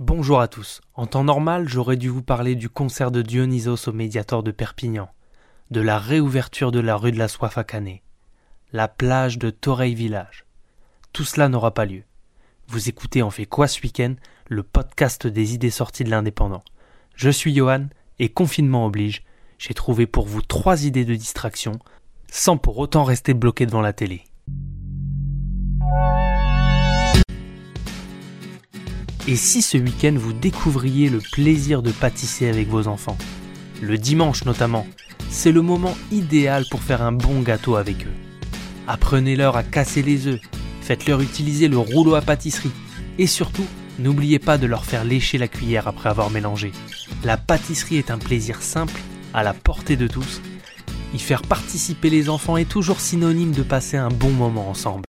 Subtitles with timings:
[0.00, 0.80] Bonjour à tous.
[0.94, 5.08] En temps normal, j'aurais dû vous parler du concert de Dionysos au Médiator de Perpignan,
[5.72, 8.04] de la réouverture de la rue de la Soif à Canet,
[8.72, 10.44] la plage de Toreil Village.
[11.12, 12.04] Tout cela n'aura pas lieu.
[12.68, 14.14] Vous écoutez En fait quoi ce week-end,
[14.46, 16.62] le podcast des idées sorties de l'indépendant.
[17.16, 17.88] Je suis Johan
[18.20, 19.24] et confinement oblige,
[19.58, 21.72] j'ai trouvé pour vous trois idées de distraction
[22.30, 24.27] sans pour autant rester bloqué devant la télé.
[29.30, 33.18] Et si ce week-end vous découvriez le plaisir de pâtisser avec vos enfants?
[33.82, 34.86] Le dimanche notamment,
[35.28, 38.14] c'est le moment idéal pour faire un bon gâteau avec eux.
[38.86, 40.40] Apprenez-leur à casser les œufs,
[40.80, 42.70] faites-leur utiliser le rouleau à pâtisserie
[43.18, 43.66] et surtout,
[43.98, 46.72] n'oubliez pas de leur faire lécher la cuillère après avoir mélangé.
[47.22, 48.98] La pâtisserie est un plaisir simple,
[49.34, 50.40] à la portée de tous.
[51.12, 55.07] Y faire participer les enfants est toujours synonyme de passer un bon moment ensemble.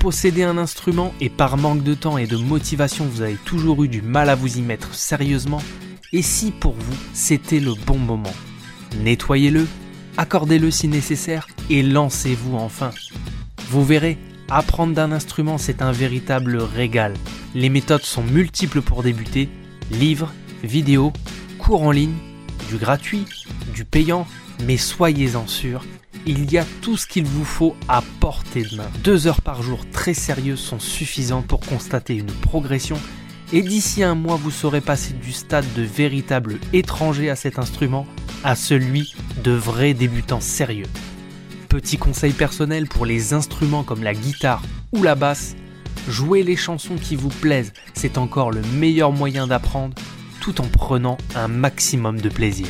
[0.00, 3.88] Possédez un instrument et par manque de temps et de motivation vous avez toujours eu
[3.88, 5.62] du mal à vous y mettre sérieusement,
[6.14, 8.32] et si pour vous c'était le bon moment?
[8.98, 9.66] Nettoyez-le,
[10.16, 12.92] accordez-le si nécessaire et lancez-vous enfin.
[13.68, 14.16] Vous verrez,
[14.48, 17.12] apprendre d'un instrument c'est un véritable régal.
[17.54, 19.50] Les méthodes sont multiples pour débuter,
[19.90, 20.32] livres,
[20.64, 21.12] vidéos,
[21.58, 22.16] cours en ligne,
[22.70, 23.26] du gratuit,
[23.74, 24.26] du payant,
[24.64, 25.84] mais soyez-en sûrs,
[26.26, 28.90] il y a tout ce qu'il vous faut à portée de main.
[29.02, 32.98] Deux heures par jour très sérieuses sont suffisantes pour constater une progression
[33.52, 38.06] et d'ici un mois vous serez passé du stade de véritable étranger à cet instrument
[38.44, 40.86] à celui de vrai débutant sérieux.
[41.68, 45.56] Petit conseil personnel pour les instruments comme la guitare ou la basse,
[46.08, 49.94] jouez les chansons qui vous plaisent, c'est encore le meilleur moyen d'apprendre
[50.40, 52.68] tout en prenant un maximum de plaisir.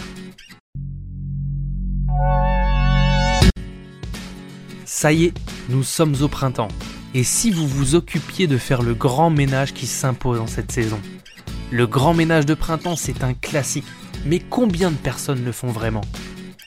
[5.00, 5.34] Ça y est,
[5.70, 6.68] nous sommes au printemps.
[7.14, 11.00] Et si vous vous occupiez de faire le grand ménage qui s'impose en cette saison?
[11.70, 13.86] Le grand ménage de printemps, c'est un classique.
[14.26, 16.02] Mais combien de personnes le font vraiment?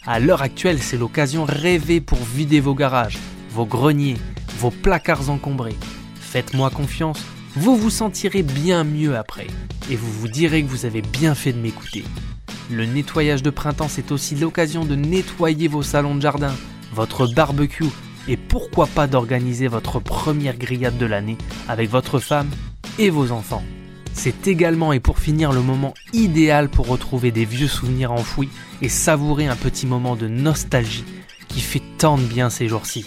[0.07, 3.19] À l'heure actuelle, c'est l'occasion rêvée pour vider vos garages,
[3.51, 4.17] vos greniers,
[4.57, 5.77] vos placards encombrés.
[6.19, 7.23] Faites-moi confiance,
[7.55, 9.45] vous vous sentirez bien mieux après.
[9.91, 12.03] Et vous vous direz que vous avez bien fait de m'écouter.
[12.71, 16.55] Le nettoyage de printemps, c'est aussi l'occasion de nettoyer vos salons de jardin,
[16.95, 17.91] votre barbecue,
[18.27, 22.49] et pourquoi pas d'organiser votre première grillade de l'année avec votre femme
[22.99, 23.63] et vos enfants.
[24.13, 28.49] C'est également et pour finir le moment idéal pour retrouver des vieux souvenirs enfouis
[28.81, 31.05] et savourer un petit moment de nostalgie
[31.47, 33.05] qui fait tant de bien ces jours-ci.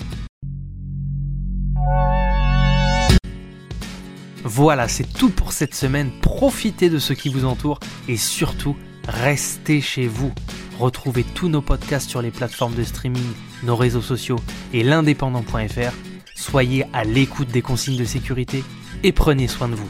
[4.44, 6.10] Voilà, c'est tout pour cette semaine.
[6.22, 8.76] Profitez de ce qui vous entoure et surtout,
[9.08, 10.32] restez chez vous.
[10.78, 14.40] Retrouvez tous nos podcasts sur les plateformes de streaming, nos réseaux sociaux
[14.72, 15.94] et l'indépendant.fr.
[16.34, 18.62] Soyez à l'écoute des consignes de sécurité
[19.02, 19.88] et prenez soin de vous.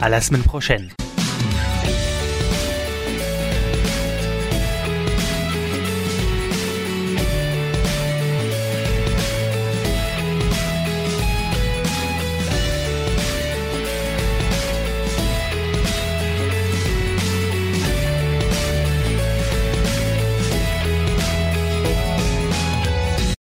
[0.00, 0.90] À la semaine prochaine.